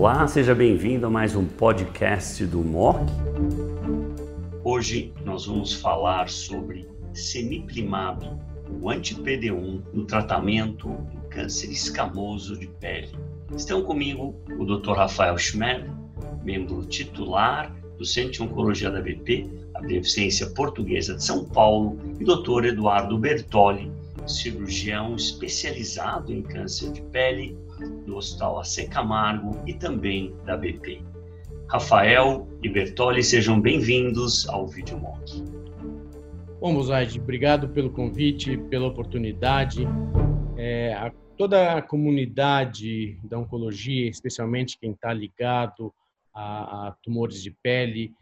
Olá, 0.00 0.28
seja 0.28 0.54
bem-vindo 0.54 1.06
a 1.06 1.10
mais 1.10 1.34
um 1.34 1.44
podcast 1.44 2.46
do 2.46 2.60
MOC. 2.60 3.00
Hoje 4.62 5.12
nós 5.24 5.46
vamos 5.46 5.72
falar 5.74 6.28
sobre 6.28 6.88
semiplimab, 7.12 8.24
o 8.80 8.88
anti-PD1 8.88 9.82
no 9.92 10.04
tratamento 10.04 10.86
do 10.86 11.28
câncer 11.28 11.72
escamoso 11.72 12.56
de 12.56 12.68
pele. 12.68 13.10
Estão 13.56 13.82
comigo 13.82 14.36
o 14.56 14.64
Dr. 14.64 14.92
Rafael 14.92 15.36
Schmed, 15.36 15.90
membro 16.44 16.86
titular 16.86 17.74
do 17.98 18.04
Centro 18.04 18.30
de 18.30 18.42
Oncologia 18.44 18.92
da 18.92 19.00
BP, 19.00 19.50
a 19.74 19.80
Beneficência 19.80 20.46
Portuguesa 20.50 21.16
de 21.16 21.24
São 21.24 21.44
Paulo, 21.44 21.98
e 22.20 22.24
Dr. 22.24 22.66
Eduardo 22.66 23.18
Bertoli, 23.18 23.90
cirurgião 24.28 25.16
especializado 25.16 26.32
em 26.32 26.40
câncer 26.40 26.92
de 26.92 27.00
pele 27.02 27.58
do 28.06 28.16
Hospital 28.16 28.60
AC 28.60 28.88
Camargo 28.88 29.60
e 29.66 29.74
também 29.74 30.34
da 30.44 30.56
BP. 30.56 31.02
Rafael 31.68 32.48
e 32.62 32.68
Bertoli, 32.68 33.22
sejam 33.22 33.60
bem-vindos 33.60 34.48
ao 34.48 34.66
VideoMock. 34.66 35.44
Bom, 36.60 36.72
Mozaide, 36.72 37.20
obrigado 37.20 37.68
pelo 37.68 37.90
convite, 37.90 38.56
pela 38.56 38.86
oportunidade. 38.86 39.86
É, 40.56 40.94
a, 40.94 41.12
toda 41.36 41.74
a 41.74 41.82
comunidade 41.82 43.18
da 43.22 43.38
oncologia, 43.38 44.08
especialmente 44.08 44.78
quem 44.78 44.92
está 44.92 45.12
ligado 45.12 45.92
a, 46.34 46.88
a 46.88 46.92
tumores 47.02 47.42
de 47.42 47.50
pele, 47.62 48.12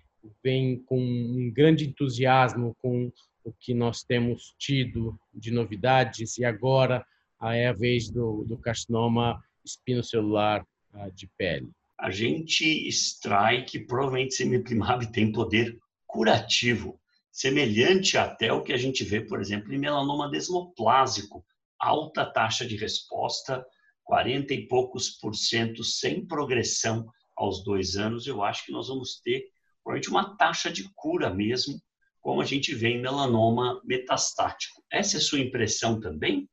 vem 0.42 0.76
com 0.84 0.98
um 0.98 1.50
grande 1.54 1.86
entusiasmo 1.86 2.76
com 2.82 3.10
o 3.44 3.52
que 3.58 3.72
nós 3.72 4.02
temos 4.02 4.54
tido 4.58 5.18
de 5.32 5.50
novidades 5.50 6.36
e 6.36 6.44
agora 6.44 7.06
é 7.40 7.68
a 7.68 7.72
vez 7.72 8.10
do, 8.10 8.44
do 8.44 8.58
carcinoma 8.58 9.42
espinocelular 9.64 10.66
ah, 10.92 11.08
de 11.10 11.28
pele. 11.36 11.70
A 11.98 12.10
gente 12.10 12.64
extrai 12.86 13.64
que 13.64 13.78
provavelmente 13.78 14.34
semiplimab 14.34 15.06
tem 15.12 15.32
poder 15.32 15.78
curativo, 16.06 17.00
semelhante 17.30 18.16
até 18.16 18.52
o 18.52 18.62
que 18.62 18.72
a 18.72 18.76
gente 18.76 19.04
vê, 19.04 19.20
por 19.20 19.40
exemplo, 19.40 19.72
em 19.72 19.78
melanoma 19.78 20.30
desmoplásico, 20.30 21.44
alta 21.78 22.24
taxa 22.24 22.66
de 22.66 22.76
resposta, 22.76 23.64
40 24.04 24.54
e 24.54 24.66
poucos 24.66 25.10
por 25.10 25.34
cento 25.34 25.82
sem 25.84 26.24
progressão 26.24 27.06
aos 27.36 27.62
dois 27.62 27.96
anos. 27.96 28.26
Eu 28.26 28.42
acho 28.42 28.64
que 28.64 28.72
nós 28.72 28.88
vamos 28.88 29.20
ter 29.20 29.44
provavelmente 29.82 30.08
uma 30.08 30.36
taxa 30.36 30.70
de 30.70 30.88
cura 30.94 31.28
mesmo, 31.28 31.80
como 32.20 32.40
a 32.40 32.44
gente 32.44 32.74
vê 32.74 32.88
em 32.88 33.00
melanoma 33.00 33.80
metastático. 33.84 34.82
Essa 34.90 35.16
é 35.16 35.18
a 35.18 35.22
sua 35.22 35.40
impressão 35.40 36.00
também? 36.00 36.48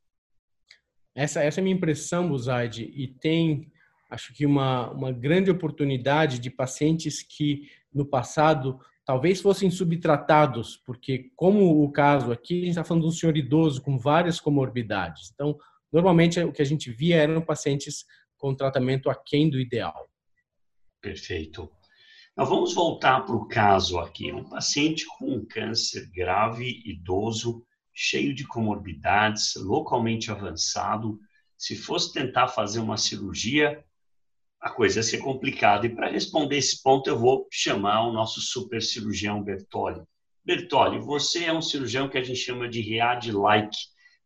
Essa, 1.16 1.44
essa 1.44 1.59
é 1.59 1.61
a 1.61 1.64
minha 1.64 1.75
impressão, 1.75 2.28
Buzaide, 2.28 2.92
e 2.95 3.08
tem, 3.08 3.72
acho 4.09 4.33
que, 4.33 4.45
uma, 4.45 4.89
uma 4.92 5.11
grande 5.11 5.52
oportunidade 5.52 6.39
de 6.39 6.50
pacientes 6.50 7.22
que, 7.22 7.69
no 7.94 8.06
passado, 8.06 8.80
talvez 9.06 9.41
fossem 9.41 9.69
subtratados, 9.69 10.78
porque, 10.86 11.31
como 11.36 11.84
o 11.84 11.91
caso 11.91 12.31
aqui, 12.31 12.56
a 12.56 12.59
gente 12.61 12.69
está 12.69 12.84
falando 12.84 13.03
de 13.03 13.09
um 13.09 13.11
senhor 13.11 13.38
idoso 13.38 13.81
com 13.81 13.97
várias 13.97 14.39
comorbidades. 14.39 15.31
Então, 15.34 15.58
normalmente, 15.91 16.39
o 16.39 16.52
que 16.52 16.61
a 16.61 16.66
gente 16.66 16.91
via 16.91 17.17
eram 17.17 17.41
pacientes 17.41 18.06
com 18.38 18.56
tratamento 18.56 19.09
aquém 19.09 19.50
do 19.50 19.59
ideal. 19.59 20.09
Perfeito. 21.00 21.69
Nós 22.36 22.50
vamos 22.50 22.73
voltar 22.73 23.22
para 23.22 23.36
o 23.36 23.47
caso 23.47 24.00
aqui. 24.00 24.31
Um 24.31 24.44
paciente 24.44 25.06
com 25.17 25.36
um 25.36 25.45
câncer 25.45 26.09
grave, 26.11 26.81
idoso, 26.84 27.64
cheio 27.94 28.33
de 28.33 28.45
comorbidades, 28.45 29.53
localmente 29.55 30.31
avançado. 30.31 31.19
Se 31.58 31.75
fosse 31.75 32.11
tentar 32.11 32.47
fazer 32.47 32.80
uma 32.80 32.97
cirurgia, 32.97 33.83
a 34.59 34.69
coisa 34.69 35.00
ia 35.00 35.03
ser 35.03 35.19
complicada. 35.19 35.85
E 35.85 35.94
para 35.94 36.09
responder 36.09 36.58
esse 36.58 36.81
ponto, 36.81 37.09
eu 37.09 37.17
vou 37.17 37.47
chamar 37.52 38.08
o 38.08 38.13
nosso 38.13 38.41
super 38.41 38.81
cirurgião 38.81 39.44
Bertoli. 39.44 40.02
Bertoli, 40.44 41.00
você 41.00 41.45
é 41.45 41.53
um 41.53 41.62
cirurgião 41.62 42.09
que 42.09 42.18
a 42.18 42.23
gente 42.23 42.40
chama 42.40 42.68
de 42.68 42.81
RIAD-like. 42.81 43.78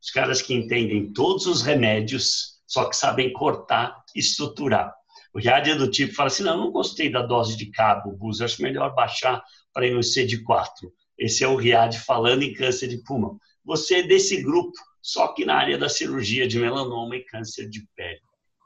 Os 0.02 0.12
caras 0.12 0.42
que 0.42 0.54
entendem 0.54 1.12
todos 1.12 1.46
os 1.46 1.62
remédios, 1.62 2.60
só 2.66 2.86
que 2.86 2.96
sabem 2.96 3.34
cortar 3.34 4.04
e 4.16 4.20
estruturar. 4.20 4.94
O 5.34 5.40
RIAD 5.40 5.72
é 5.72 5.76
do 5.76 5.90
tipo, 5.92 6.14
fala 6.14 6.28
assim, 6.28 6.44
não, 6.44 6.58
não 6.58 6.72
gostei 6.72 7.12
da 7.12 7.22
dose 7.22 7.58
de 7.58 7.68
cabo, 7.68 8.12
Bus, 8.12 8.42
acho 8.42 8.62
melhor 8.62 8.96
baixar 8.96 9.44
para 9.74 9.86
ir 9.86 9.94
no 9.94 10.02
C 10.02 10.26
de 10.26 10.44
4. 10.44 10.92
Esse 11.18 11.44
é 11.44 11.48
o 11.48 11.56
RIAD 11.56 12.00
falando 12.00 12.44
em 12.44 12.54
câncer 12.54 12.88
de 12.88 13.04
pulmão 13.04 13.40
você 13.68 13.96
é 13.96 14.04
desse 14.04 14.42
grupo, 14.42 14.72
só 15.02 15.28
que 15.34 15.44
na 15.44 15.56
área 15.56 15.78
da 15.78 15.90
cirurgia 15.90 16.48
de 16.48 16.58
melanoma 16.58 17.18
e 17.18 17.26
câncer 17.26 17.70
de 17.70 17.86
pele. 17.98 18.22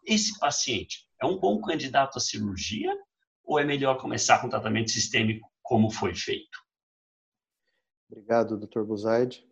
Esse 0.06 0.38
paciente 0.40 1.08
é 1.20 1.26
um 1.26 1.40
bom 1.40 1.60
candidato 1.60 2.18
à 2.18 2.22
cirurgia 2.22 2.96
ou 3.44 3.58
é 3.58 3.66
melhor 3.66 3.98
começar 4.00 4.40
com 4.40 4.48
tratamento 4.48 4.92
sistêmico 4.92 5.50
como 5.64 5.90
foi 5.90 6.14
feito? 6.14 6.60
Obrigado, 8.10 8.58
Dr. 8.58 8.84
Buzaide. 8.84 9.44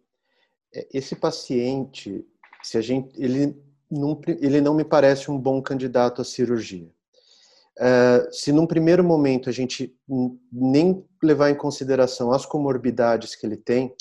É, 0.73 0.87
esse 0.93 1.15
paciente, 1.15 2.23
se 2.61 2.77
a 2.77 2.81
gente, 2.81 3.11
ele 3.19 3.59
não, 3.89 4.21
ele 4.27 4.61
não 4.61 4.75
me 4.75 4.83
parece 4.83 5.31
um 5.31 5.37
bom 5.37 5.61
candidato 5.63 6.21
à 6.21 6.25
cirurgia. 6.25 6.91
Uh, 7.79 8.31
se 8.31 8.51
num 8.51 8.67
primeiro 8.67 9.03
momento 9.03 9.49
a 9.49 9.53
gente 9.53 9.97
nem 10.51 11.03
levar 11.23 11.49
em 11.49 11.55
consideração 11.55 12.31
as 12.31 12.45
comorbidades 12.45 13.35
que 13.35 13.47
ele 13.47 13.55
tem, 13.57 13.95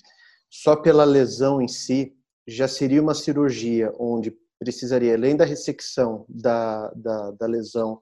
só 0.50 0.76
pela 0.76 1.04
lesão 1.04 1.60
em 1.60 1.68
si, 1.68 2.14
já 2.46 2.66
seria 2.66 3.02
uma 3.02 3.14
cirurgia 3.14 3.92
onde 3.98 4.36
precisaria, 4.58 5.14
além 5.14 5.36
da 5.36 5.44
ressecção 5.44 6.24
da, 6.28 6.90
da, 6.94 7.30
da 7.32 7.46
lesão 7.46 8.00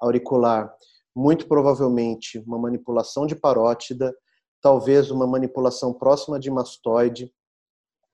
auricular, 0.00 0.74
muito 1.14 1.46
provavelmente 1.46 2.38
uma 2.40 2.58
manipulação 2.58 3.26
de 3.26 3.36
parótida, 3.36 4.14
talvez 4.60 5.10
uma 5.10 5.26
manipulação 5.26 5.92
próxima 5.94 6.38
de 6.38 6.50
mastoide, 6.50 7.32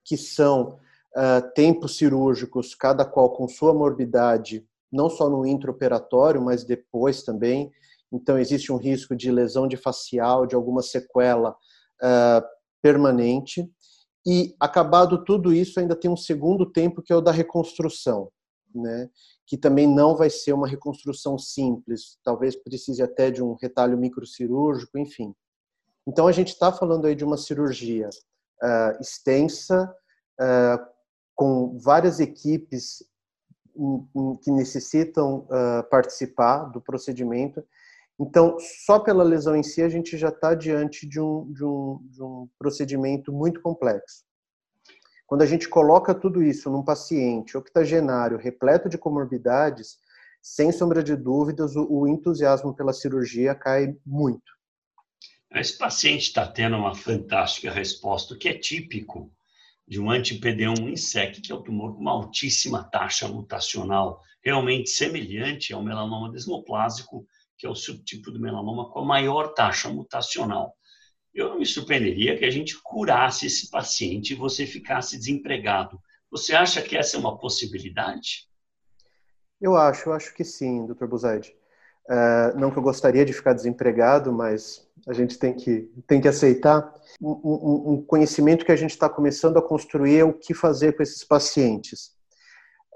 que 0.05 0.17
são 0.17 0.79
uh, 1.17 1.55
tempos 1.55 1.97
cirúrgicos, 1.97 2.75
cada 2.75 3.05
qual 3.05 3.31
com 3.31 3.49
sua 3.49 3.73
morbidade, 3.73 4.67
não 4.93 5.09
só 5.09 5.31
no 5.31 5.47
intraoperatório, 5.47 6.43
mas 6.43 6.65
depois 6.65 7.23
também. 7.23 7.73
Então, 8.12 8.39
existe 8.39 8.73
um 8.73 8.77
risco 8.77 9.15
de 9.15 9.31
lesão 9.31 9.69
de 9.69 9.77
facial, 9.77 10.47
de 10.47 10.55
alguma 10.55 10.83
sequela 10.83 11.51
uh, 12.03 12.59
permanente. 12.83 13.71
E 14.27 14.55
acabado 14.61 15.25
tudo 15.25 15.53
isso, 15.53 15.81
ainda 15.81 15.97
tem 15.97 16.11
um 16.11 16.17
segundo 16.17 16.67
tempo 16.71 17.03
que 17.03 17.13
é 17.13 17.17
o 17.17 17.21
da 17.21 17.33
reconstrução, 17.33 18.31
né? 18.75 19.09
Que 19.47 19.57
também 19.57 19.87
não 19.87 20.15
vai 20.17 20.29
ser 20.29 20.53
uma 20.53 20.69
reconstrução 20.69 21.39
simples, 21.39 22.19
talvez 22.23 22.55
precise 22.55 23.03
até 23.03 23.31
de 23.31 23.43
um 23.43 23.55
retalho 23.55 23.97
microcirúrgico, 23.97 24.99
enfim. 24.99 25.35
Então 26.07 26.27
a 26.27 26.33
gente 26.33 26.49
está 26.49 26.73
falando 26.73 27.07
aí 27.07 27.15
de 27.15 27.25
uma 27.25 27.37
cirurgia 27.37 28.11
uh, 28.63 29.01
extensa, 29.01 29.95
uh, 30.41 30.87
com 31.35 31.79
várias 31.79 32.21
equipes 32.21 33.03
que 34.43 34.51
necessitam 34.51 35.47
uh, 35.47 35.89
participar 35.91 36.65
do 36.65 36.81
procedimento 36.81 37.65
então, 38.20 38.56
só 38.84 38.98
pela 38.98 39.25
lesão 39.25 39.56
em 39.56 39.62
si, 39.62 39.81
a 39.81 39.88
gente 39.88 40.19
já 40.19 40.28
está 40.28 40.54
diante 40.54 41.08
de 41.08 41.19
um, 41.19 41.50
de, 41.50 41.64
um, 41.64 42.00
de 42.10 42.22
um 42.22 42.48
procedimento 42.58 43.32
muito 43.32 43.62
complexo. 43.62 44.25
Quando 45.26 45.41
a 45.41 45.47
gente 45.47 45.69
coloca 45.69 46.14
tudo 46.14 46.42
isso 46.42 46.69
num 46.69 46.84
paciente 46.84 47.56
octogenário, 47.56 48.36
repleto 48.36 48.88
de 48.91 48.98
comorbidades, 48.98 49.97
sem 50.42 50.70
sombra 50.70 51.03
de 51.03 51.16
dúvidas, 51.16 51.76
o, 51.76 52.06
entusiasmo 52.06 52.75
pela 52.75 52.92
cirurgia 52.92 53.54
cai 53.54 53.97
muito. 54.04 54.52
Esse 55.54 55.78
paciente 55.78 56.22
está 56.22 56.47
tendo 56.47 56.76
uma 56.76 56.94
fantástica 56.94 57.70
resposta, 57.70 58.37
que 58.37 58.48
é 58.48 58.54
típico 58.54 59.32
de 59.88 60.00
um 60.00 60.10
anti-PD1 60.10 60.91
INSEC, 60.91 61.41
que 61.41 61.52
é 61.52 61.54
o 61.54 61.62
tumor 61.62 61.94
com 61.94 62.00
uma 62.00 62.12
altíssima 62.12 62.84
taxa 62.84 63.26
mutacional, 63.28 64.20
realmente 64.44 64.91
semelhante 64.91 65.73
ao 65.73 65.82
melanoma 65.82 66.31
desmoplásico, 66.31 67.26
que 67.61 67.67
é 67.67 67.71
o 67.71 67.75
subtipo 67.75 68.31
do 68.31 68.41
melanoma 68.41 68.91
com 68.91 69.01
a 69.01 69.05
maior 69.05 69.53
taxa 69.53 69.91
mutacional. 69.91 70.75
Eu 71.33 71.51
não 71.51 71.59
me 71.59 71.67
surpreenderia 71.67 72.39
que 72.39 72.45
a 72.47 72.51
gente 72.51 72.75
curasse 72.83 73.47
esse 73.47 73.69
paciente 73.69 74.33
e 74.33 74.37
você 74.37 74.65
ficasse 74.65 75.19
desempregado. 75.19 76.01
Você 76.31 76.55
acha 76.55 76.81
que 76.81 76.97
essa 76.97 77.19
é 77.19 77.21
uma 77.21 77.39
possibilidade? 77.39 78.49
Eu 79.61 79.77
acho, 79.77 80.09
eu 80.09 80.15
acho 80.15 80.35
que 80.35 80.43
sim, 80.43 80.87
Dr. 80.87 81.05
Buzaide. 81.05 81.55
Uh, 82.09 82.59
não 82.59 82.71
que 82.71 82.79
eu 82.79 82.83
gostaria 82.83 83.27
de 83.27 83.33
ficar 83.35 83.53
desempregado, 83.53 84.33
mas 84.33 84.89
a 85.07 85.12
gente 85.12 85.39
tem 85.39 85.55
que, 85.55 85.83
tem 86.07 86.19
que 86.19 86.29
aceitar. 86.29 86.95
Um, 87.21 87.31
um, 87.45 87.93
um 87.93 88.03
conhecimento 88.03 88.65
que 88.65 88.73
a 88.73 88.77
gente 88.77 88.93
está 88.93 89.09
começando 89.09 89.59
a 89.59 89.62
construir 89.62 90.19
é 90.19 90.25
o 90.25 90.33
que 90.33 90.55
fazer 90.55 90.97
com 90.97 91.03
esses 91.03 91.23
pacientes. 91.23 92.12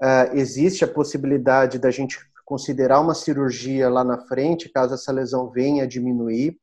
Uh, 0.01 0.33
existe 0.33 0.83
a 0.83 0.87
possibilidade 0.87 1.77
da 1.77 1.91
gente 1.91 2.17
considerar 2.45 2.99
uma 3.01 3.15
cirurgia 3.15 3.89
lá 3.89 4.03
na 4.03 4.19
frente, 4.27 4.69
caso 4.69 4.93
essa 4.93 5.11
lesão 5.11 5.49
venha 5.49 5.83
a 5.83 5.87
diminuir. 5.87 6.59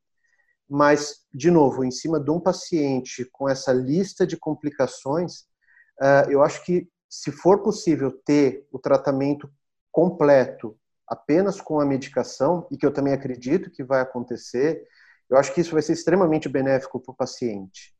Mas, 0.69 1.27
de 1.35 1.51
novo, 1.51 1.85
em 1.85 1.91
cima 1.91 2.19
de 2.19 2.31
um 2.31 2.41
paciente 2.41 3.29
com 3.33 3.49
essa 3.49 3.73
lista 3.73 4.27
de 4.27 4.37
complicações, 4.37 5.45
eh, 6.01 6.27
eu 6.31 6.43
acho 6.43 6.65
que, 6.65 6.89
se 7.11 7.31
for 7.31 7.63
possível 7.63 8.11
ter 8.25 8.67
o 8.71 8.79
tratamento 8.79 9.53
completo 9.91 10.79
apenas 11.07 11.61
com 11.61 11.79
a 11.79 11.85
medicação, 11.85 12.67
e 12.71 12.77
que 12.79 12.87
eu 12.87 12.93
também 12.93 13.13
acredito 13.13 13.71
que 13.71 13.85
vai 13.85 14.01
acontecer, 14.01 14.87
eu 15.29 15.37
acho 15.37 15.53
que 15.53 15.61
isso 15.61 15.73
vai 15.73 15.83
ser 15.83 15.93
extremamente 15.93 16.49
benéfico 16.49 17.01
para 17.01 17.13
o 17.13 17.17
paciente. 17.17 17.95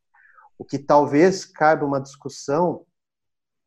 O 0.59 0.65
que 0.65 0.79
talvez 0.79 1.45
caiba 1.45 1.85
uma 1.85 2.01
discussão 2.01 2.87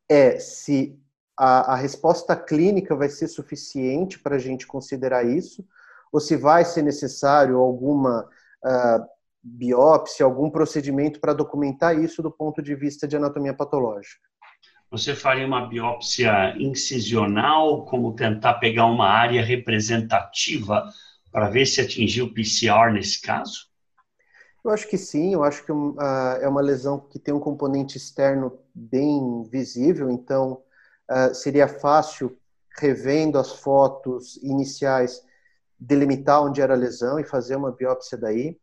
é 0.08 0.38
se 0.38 0.98
a, 1.38 1.74
a 1.74 1.76
resposta 1.76 2.34
clínica 2.34 2.96
vai 2.96 3.08
ser 3.08 3.28
suficiente 3.28 4.18
para 4.18 4.36
a 4.36 4.38
gente 4.38 4.66
considerar 4.66 5.24
isso, 5.24 5.66
ou 6.12 6.20
se 6.20 6.36
vai 6.36 6.64
ser 6.64 6.82
necessário 6.82 7.58
alguma 7.58 8.28
uh, 8.64 9.06
biópsia, 9.42 10.24
algum 10.24 10.48
procedimento 10.48 11.20
para 11.20 11.34
documentar 11.34 11.98
isso 11.98 12.22
do 12.22 12.30
ponto 12.30 12.62
de 12.62 12.74
vista 12.74 13.06
de 13.06 13.16
anatomia 13.16 13.52
patológica. 13.52 14.26
Você 14.90 15.14
faria 15.14 15.46
uma 15.46 15.66
biópsia 15.66 16.54
incisional, 16.58 17.84
como 17.84 18.14
tentar 18.14 18.54
pegar 18.54 18.86
uma 18.86 19.08
área 19.08 19.44
representativa 19.44 20.88
para 21.30 21.50
ver 21.50 21.66
se 21.66 21.80
atingiu 21.80 22.26
o 22.26 22.32
PCR 22.32 22.92
nesse 22.92 23.20
caso? 23.20 23.66
Eu 24.64 24.70
acho 24.70 24.88
que 24.88 24.96
sim, 24.96 25.34
eu 25.34 25.44
acho 25.44 25.64
que 25.64 25.70
uh, 25.70 26.00
é 26.40 26.48
uma 26.48 26.60
lesão 26.60 26.98
que 26.98 27.18
tem 27.18 27.34
um 27.34 27.40
componente 27.40 27.96
externo 27.96 28.58
bem 28.74 29.44
visível, 29.44 30.10
então 30.10 30.62
uh, 31.10 31.34
seria 31.34 31.68
fácil, 31.68 32.36
revendo 32.78 33.38
as 33.38 33.52
fotos 33.52 34.36
iniciais, 34.42 35.22
delimitar 35.78 36.42
onde 36.42 36.60
era 36.60 36.74
a 36.74 36.76
lesão 36.76 37.18
e 37.18 37.24
fazer 37.24 37.56
uma 37.56 37.72
biópsia 37.72 38.18
daí, 38.18 38.58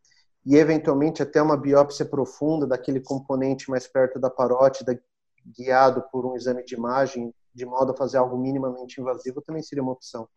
e 0.45 0.55
eventualmente 0.57 1.21
até 1.21 1.41
uma 1.41 1.57
biópsia 1.57 2.05
profunda 2.05 2.67
daquele 2.67 2.99
componente 2.99 3.69
mais 3.69 3.87
perto 3.87 4.19
da 4.19 4.29
parótida, 4.29 4.99
guiado 5.45 6.03
por 6.11 6.25
um 6.25 6.35
exame 6.35 6.63
de 6.63 6.75
imagem, 6.75 7.33
de 7.53 7.65
modo 7.65 7.91
a 7.91 7.97
fazer 7.97 8.17
algo 8.17 8.37
minimamente 8.37 8.99
invasivo, 8.99 9.41
também 9.41 9.61
seria 9.61 9.83
uma 9.83 9.91
opção. 9.91 10.27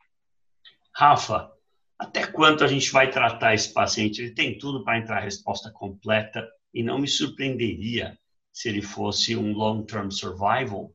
Rafa, 0.94 1.50
até 1.98 2.26
quanto 2.26 2.62
a 2.62 2.66
gente 2.66 2.90
vai 2.92 3.10
tratar 3.10 3.54
esse 3.54 3.72
paciente? 3.72 4.22
Ele 4.22 4.34
tem 4.34 4.58
tudo 4.58 4.84
para 4.84 4.98
entrar 4.98 5.18
a 5.18 5.24
resposta 5.24 5.70
completa 5.70 6.46
e 6.72 6.82
não 6.82 6.98
me 6.98 7.08
surpreenderia 7.08 8.18
se 8.52 8.68
ele 8.68 8.82
fosse 8.82 9.36
um 9.36 9.52
long-term 9.52 10.10
survival 10.10 10.92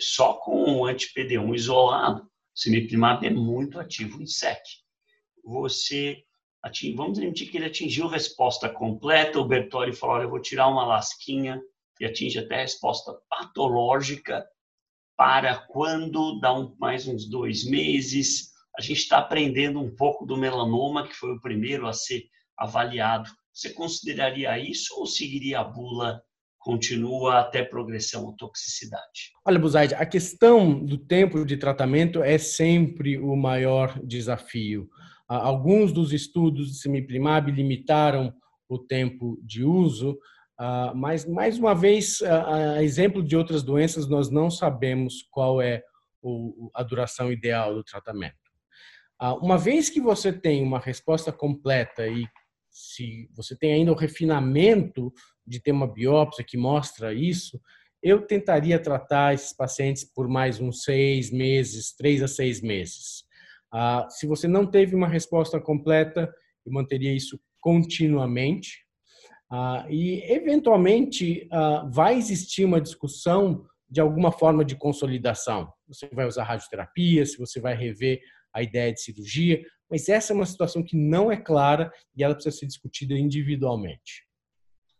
só 0.00 0.34
com 0.34 0.64
um 0.64 0.84
anti-PD1 0.84 1.54
isolado. 1.54 2.22
O 2.22 2.28
cimiplimab 2.54 3.26
é 3.26 3.30
muito 3.30 3.78
ativo 3.78 4.20
em 4.20 4.26
SEC. 4.26 4.62
Você 5.44 6.24
ating, 6.62 6.94
vamos 6.94 7.18
admitir 7.18 7.50
que 7.50 7.56
ele 7.56 7.66
atingiu 7.66 8.06
resposta 8.06 8.68
completa, 8.68 9.38
o 9.38 9.46
Bertoli 9.46 9.94
falou, 9.94 10.16
olha, 10.16 10.24
eu 10.24 10.30
vou 10.30 10.40
tirar 10.40 10.68
uma 10.68 10.84
lasquinha 10.84 11.60
e 11.98 12.04
atinge 12.04 12.38
até 12.38 12.56
a 12.56 12.62
resposta 12.62 13.12
patológica 13.28 14.46
para 15.16 15.54
quando 15.66 16.38
dá 16.40 16.52
um, 16.52 16.74
mais 16.78 17.06
uns 17.06 17.28
dois 17.28 17.64
meses. 17.64 18.52
A 18.76 18.80
gente 18.80 18.98
está 18.98 19.18
aprendendo 19.18 19.78
um 19.78 19.94
pouco 19.94 20.24
do 20.24 20.36
melanoma, 20.36 21.06
que 21.06 21.14
foi 21.14 21.32
o 21.32 21.40
primeiro 21.40 21.86
a 21.86 21.92
ser 21.92 22.24
avaliado. 22.56 23.30
Você 23.52 23.70
consideraria 23.70 24.58
isso 24.58 24.94
ou 24.98 25.06
seguiria 25.06 25.60
a 25.60 25.64
bula 25.64 26.22
continua 26.60 27.40
até 27.40 27.64
progressão 27.64 28.26
ou 28.26 28.36
toxicidade. 28.36 29.32
Olha, 29.44 29.58
Buzaide, 29.58 29.94
a 29.94 30.04
questão 30.04 30.84
do 30.84 30.98
tempo 30.98 31.44
de 31.44 31.56
tratamento 31.56 32.22
é 32.22 32.36
sempre 32.36 33.18
o 33.18 33.34
maior 33.34 33.98
desafio. 34.04 34.88
Alguns 35.26 35.90
dos 35.90 36.12
estudos 36.12 36.70
de 36.70 36.78
semiplimab 36.78 37.50
limitaram 37.50 38.32
o 38.68 38.78
tempo 38.78 39.40
de 39.42 39.64
uso, 39.64 40.18
mas, 40.94 41.24
mais 41.24 41.58
uma 41.58 41.74
vez, 41.74 42.20
a 42.22 42.82
exemplo 42.82 43.22
de 43.22 43.34
outras 43.34 43.62
doenças, 43.62 44.06
nós 44.06 44.30
não 44.30 44.50
sabemos 44.50 45.26
qual 45.30 45.62
é 45.62 45.82
a 46.74 46.82
duração 46.82 47.32
ideal 47.32 47.74
do 47.74 47.82
tratamento. 47.82 48.36
Uma 49.40 49.56
vez 49.56 49.88
que 49.88 50.00
você 50.00 50.32
tem 50.32 50.62
uma 50.62 50.78
resposta 50.78 51.32
completa 51.32 52.06
e 52.06 52.26
se 52.70 53.28
você 53.34 53.56
tem 53.56 53.72
ainda 53.72 53.92
o 53.92 53.96
refinamento 53.96 55.12
de 55.46 55.60
ter 55.60 55.72
uma 55.72 55.86
biópsia 55.86 56.44
que 56.44 56.56
mostra 56.56 57.12
isso, 57.12 57.60
eu 58.02 58.26
tentaria 58.26 58.78
tratar 58.78 59.34
esses 59.34 59.52
pacientes 59.52 60.04
por 60.04 60.28
mais 60.28 60.60
uns 60.60 60.82
seis 60.82 61.30
meses, 61.30 61.94
três 61.94 62.22
a 62.22 62.28
seis 62.28 62.60
meses. 62.60 63.24
Ah, 63.72 64.06
se 64.08 64.26
você 64.26 64.48
não 64.48 64.66
teve 64.66 64.94
uma 64.94 65.08
resposta 65.08 65.60
completa, 65.60 66.32
eu 66.64 66.72
manteria 66.72 67.14
isso 67.14 67.38
continuamente. 67.60 68.84
Ah, 69.50 69.84
e, 69.90 70.22
eventualmente, 70.32 71.46
ah, 71.52 71.88
vai 71.92 72.16
existir 72.16 72.64
uma 72.64 72.80
discussão 72.80 73.66
de 73.88 74.00
alguma 74.00 74.30
forma 74.30 74.64
de 74.64 74.76
consolidação. 74.76 75.70
Você 75.88 76.08
vai 76.12 76.26
usar 76.26 76.44
radioterapia, 76.44 77.26
se 77.26 77.36
você 77.36 77.60
vai 77.60 77.74
rever 77.74 78.20
a 78.52 78.62
ideia 78.62 78.92
de 78.92 79.00
cirurgia, 79.00 79.64
mas 79.90 80.08
essa 80.08 80.32
é 80.32 80.36
uma 80.36 80.46
situação 80.46 80.82
que 80.82 80.96
não 80.96 81.30
é 81.30 81.36
clara 81.36 81.92
e 82.16 82.22
ela 82.22 82.34
precisa 82.34 82.56
ser 82.56 82.66
discutida 82.66 83.14
individualmente. 83.14 84.24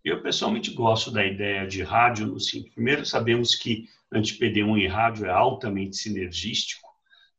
Eu 0.05 0.23
pessoalmente 0.23 0.73
gosto 0.73 1.11
da 1.11 1.25
ideia 1.25 1.67
de 1.67 1.83
rádio, 1.83 2.39
sentido, 2.41 2.75
primeiro 2.75 3.05
sabemos 3.05 3.55
que 3.55 3.85
anti-PD1 4.13 4.81
e 4.81 4.87
rádio 4.87 5.27
é 5.27 5.31
altamente 5.31 5.97
sinergístico, 5.97 6.89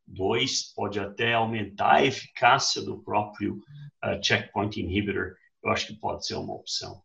dois, 0.06 0.74
pode 0.74 1.00
até 1.00 1.34
aumentar 1.34 1.96
a 1.96 2.06
eficácia 2.06 2.82
do 2.82 3.02
próprio 3.02 3.56
uh, 4.04 4.24
checkpoint 4.24 4.80
inhibitor, 4.80 5.36
eu 5.64 5.72
acho 5.72 5.88
que 5.88 5.96
pode 5.96 6.26
ser 6.26 6.36
uma 6.36 6.54
opção. 6.54 7.02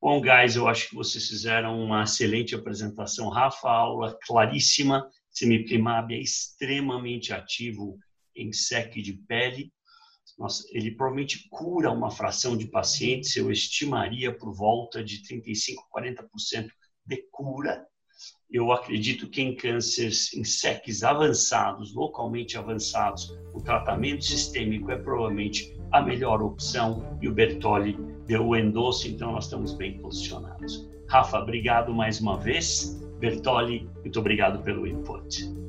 Bom, 0.00 0.20
guys, 0.20 0.56
eu 0.56 0.66
acho 0.66 0.88
que 0.88 0.96
vocês 0.96 1.28
fizeram 1.28 1.80
uma 1.80 2.02
excelente 2.02 2.56
apresentação. 2.56 3.28
Rafa, 3.28 3.70
aula 3.70 4.18
claríssima. 4.26 5.08
Semiplimab 5.30 6.12
é 6.12 6.18
extremamente 6.18 7.32
ativo 7.32 7.96
em 8.36 8.52
SEC 8.52 9.00
de 9.02 9.12
pele 9.12 9.72
nossa, 10.38 10.64
ele 10.70 10.92
provavelmente 10.92 11.48
cura 11.50 11.90
uma 11.90 12.10
fração 12.10 12.56
de 12.56 12.66
pacientes, 12.66 13.36
eu 13.36 13.50
estimaria 13.50 14.36
por 14.36 14.52
volta 14.54 15.02
de 15.02 15.22
35, 15.22 15.84
40% 15.94 16.68
de 17.06 17.24
cura. 17.30 17.86
Eu 18.50 18.70
acredito 18.70 19.28
que 19.28 19.40
em 19.40 19.56
cânceres 19.56 20.32
em 20.34 20.44
SECs 20.44 21.02
avançados, 21.02 21.94
localmente 21.94 22.56
avançados, 22.56 23.30
o 23.54 23.60
tratamento 23.60 24.24
sistêmico 24.24 24.90
é 24.90 24.96
provavelmente 24.96 25.74
a 25.90 26.00
melhor 26.00 26.42
opção 26.42 27.18
e 27.20 27.28
o 27.28 27.34
Bertoli 27.34 27.96
deu 28.26 28.46
o 28.46 28.56
endosso, 28.56 29.08
então 29.08 29.32
nós 29.32 29.44
estamos 29.44 29.72
bem 29.72 29.98
posicionados. 29.98 30.88
Rafa, 31.08 31.38
obrigado 31.38 31.92
mais 31.92 32.20
uma 32.20 32.38
vez. 32.38 33.00
Bertoli, 33.18 33.88
muito 34.00 34.18
obrigado 34.20 34.62
pelo 34.62 34.86
input. 34.86 35.61